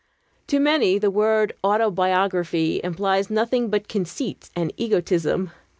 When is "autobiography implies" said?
1.63-3.29